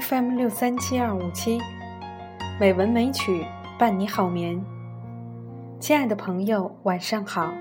[0.00, 1.58] FM 六三七二五七，
[2.58, 3.44] 美文美曲
[3.78, 4.58] 伴你好眠。
[5.78, 7.52] 亲爱的朋友，晚上好！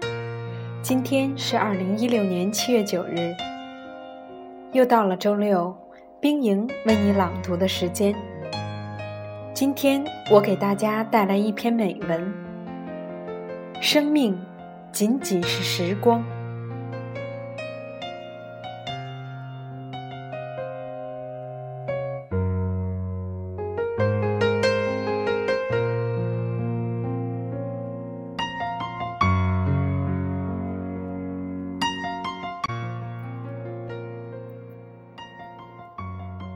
[0.82, 3.36] 今天是二零一六年七月九日，
[4.72, 5.76] 又到了周六，
[6.22, 8.16] 冰莹为你朗读的时间。
[9.54, 10.02] 今天
[10.32, 12.34] 我给大家带来一篇美文：
[13.82, 14.40] 生命
[14.94, 16.24] 仅仅是时光。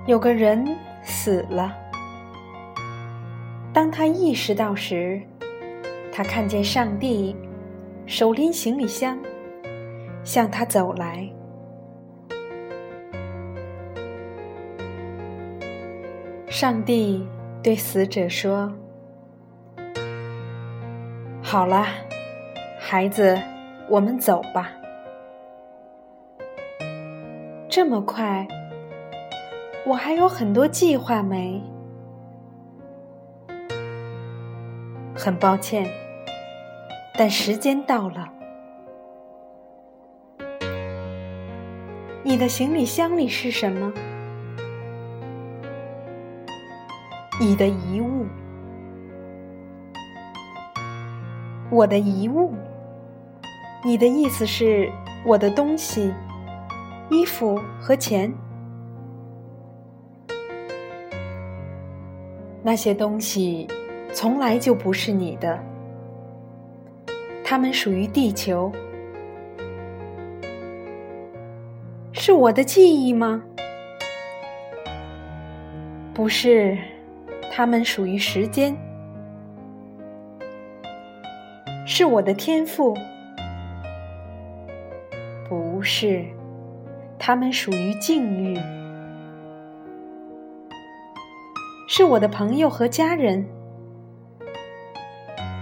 [0.07, 0.63] 有个人
[1.01, 1.75] 死了。
[3.73, 5.19] 当他意识到时，
[6.13, 7.35] 他看见上帝
[8.05, 9.17] 手拎行李箱
[10.23, 11.27] 向他走来。
[16.47, 17.27] 上帝
[17.63, 18.71] 对死者说
[21.41, 21.83] ：“好了，
[22.79, 23.35] 孩子，
[23.89, 24.71] 我们走吧。
[27.67, 28.47] 这么快。”
[29.85, 31.61] 我还有很多计划没。
[35.15, 35.87] 很抱歉，
[37.17, 38.27] 但时间到了。
[42.23, 43.93] 你的行李箱里是什么？
[47.39, 48.25] 你的遗物。
[51.69, 52.55] 我的遗物。
[53.83, 54.91] 你的意思是
[55.23, 56.11] 我的东西，
[57.11, 58.33] 衣服和钱。
[62.65, 63.67] 那些东西
[64.11, 65.63] 从来就不是你的，
[67.43, 68.71] 它们属于地球。
[72.11, 73.43] 是我的记忆吗？
[76.11, 76.75] 不是，
[77.51, 78.75] 它们属于时间。
[81.85, 82.97] 是我的天赋？
[85.47, 86.25] 不是，
[87.19, 88.57] 它们属于境遇。
[91.97, 93.41] 是我的朋友和家人。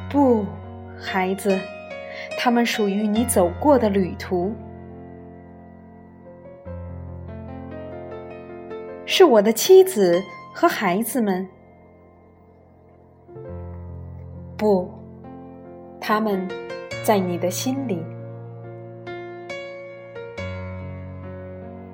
[0.09, 0.43] 不，
[0.99, 1.55] 孩子，
[2.39, 4.51] 他们属于你走过的旅途。
[9.05, 10.19] 是我的妻子
[10.51, 11.47] 和孩子们。
[14.57, 14.91] 不，
[16.01, 16.47] 他们
[17.03, 18.03] 在你的心里。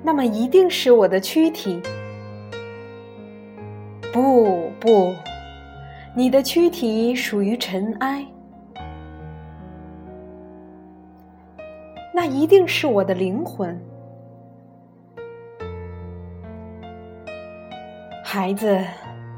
[0.02, 1.82] 那么一定是我的躯体。
[4.12, 5.14] 不不，
[6.14, 8.26] 你的躯体属于尘埃，
[12.12, 13.80] 那一定是我的灵魂。
[18.24, 18.84] 孩子，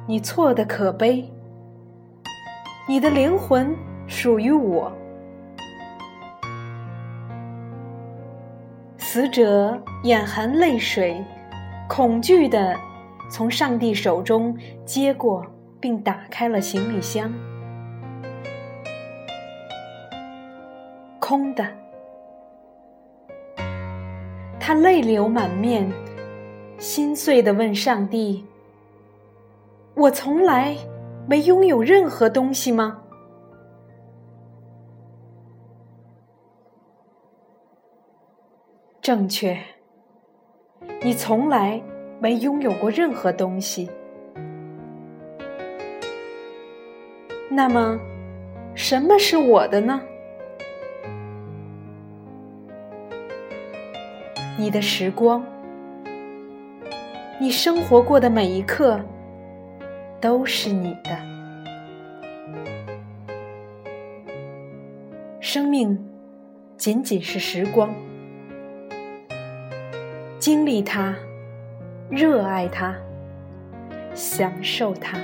[0.07, 1.31] 你错的可悲，
[2.89, 4.91] 你的灵魂属于我。
[8.97, 11.23] 死者眼含泪水，
[11.91, 12.75] 恐惧的。
[13.33, 14.55] 从上帝手中
[14.85, 15.47] 接过，
[15.81, 17.33] 并打开了行李箱，
[21.19, 21.67] 空的。
[24.61, 25.91] 他泪流满面，
[26.77, 28.45] 心碎的问上帝
[29.97, 30.77] ：“我从来
[31.27, 33.03] 没拥有任何东西吗？”
[39.01, 39.59] 正确，
[41.03, 41.83] 你从来。
[42.23, 43.91] 没拥有过任何东西，
[47.51, 47.99] 那么，
[48.77, 50.01] 什么是我的呢？
[54.57, 55.45] 你的时光，
[57.41, 59.01] 你生活过的每一刻，
[60.21, 61.11] 都是你的。
[65.41, 65.99] 生命
[66.77, 67.93] 仅仅是时光，
[70.39, 71.13] 经历它。
[72.10, 72.96] 热爱它，
[74.14, 75.18] 享受它。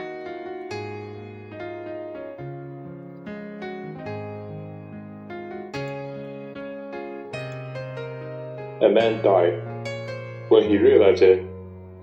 [8.82, 9.62] A man died.
[10.50, 11.42] When he realized it,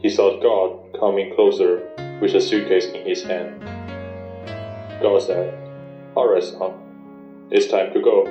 [0.02, 1.82] he saw God coming closer
[2.20, 3.62] with a suitcase in his hand.
[5.02, 5.52] God said,
[6.16, 6.72] Alright, son,
[7.50, 8.24] it's time to go.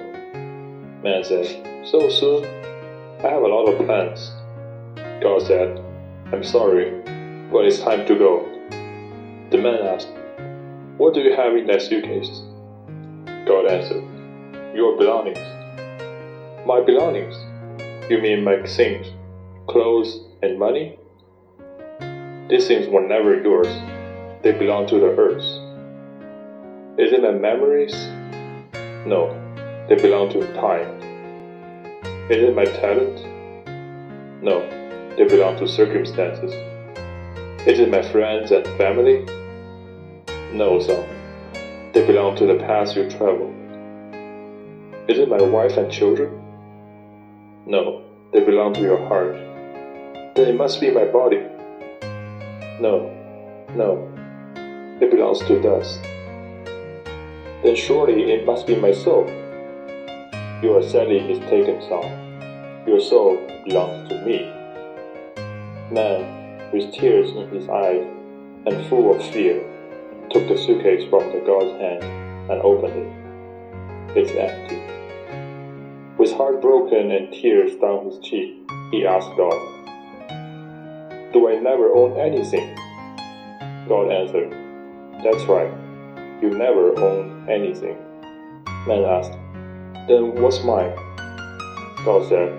[1.03, 1.45] Man said,
[1.85, 2.43] So soon?
[3.23, 4.31] I have a lot of plans.
[5.21, 5.79] God said,
[6.32, 6.90] I'm sorry,
[7.52, 8.48] but it's time to go.
[9.50, 10.08] The man asked,
[10.96, 12.42] What do you have in that suitcase?
[13.46, 14.02] God answered,
[14.74, 15.38] Your belongings.
[16.66, 17.36] My belongings?
[18.10, 19.06] You mean my things,
[19.68, 20.98] clothes, and money?
[22.48, 23.68] These things were never yours.
[24.42, 25.44] They belong to the earth.
[26.98, 27.94] Is it my memories?
[29.06, 29.28] No,
[29.88, 30.88] they belong to time.
[32.30, 33.26] Is it my talent?
[34.42, 34.62] No,
[35.16, 36.52] they belong to circumstances.
[37.66, 39.24] Is it my friends and family?
[40.52, 41.04] No, son.
[41.92, 43.54] They belong to the path you traveled.
[45.08, 46.30] Is it my wife and children?
[47.66, 48.02] No,
[48.32, 49.34] they belong to your heart.
[50.34, 51.40] Then it must be my body.
[52.80, 53.08] No,
[53.74, 54.10] no,
[55.00, 56.02] it belongs to dust.
[57.62, 59.26] Then surely it must be my soul.
[60.62, 62.84] You are sadly mistaken, son.
[62.86, 64.53] Your soul belongs to me.
[65.94, 68.04] Man, with tears in his eyes
[68.66, 69.62] and full of fear,
[70.28, 72.02] took the suitcase from the god's hand
[72.50, 74.18] and opened it.
[74.18, 74.74] It's empty.
[76.18, 78.56] With heart broken and tears down his cheek,
[78.90, 79.54] he asked God,
[81.32, 82.74] Do I never own anything?
[83.86, 84.50] God answered,
[85.22, 85.70] That's right,
[86.42, 87.96] you never own anything.
[88.88, 89.38] Man asked,
[90.08, 90.92] Then what's mine?
[92.04, 92.52] God said,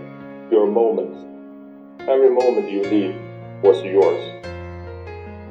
[0.49, 1.13] Your moment.
[2.07, 3.24] Every moment you live
[3.65, 4.21] was yours.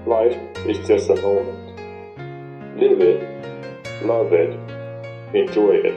[0.06, 0.38] Life
[0.68, 1.58] is just a moment.
[2.76, 3.20] Live it,
[4.06, 4.54] love it,
[5.34, 5.94] enjoy it.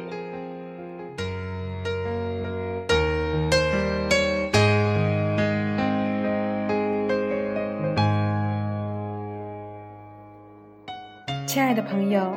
[11.46, 12.36] 亲爱的朋友，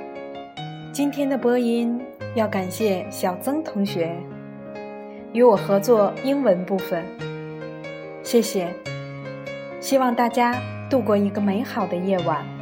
[0.92, 1.98] 今天的播音
[2.34, 4.14] 要感谢小曾同学
[5.32, 7.02] 与我合作英文部分，
[8.22, 8.68] 谢谢。
[9.80, 10.60] 希望大家
[10.90, 12.59] 度过一个美好的夜晚。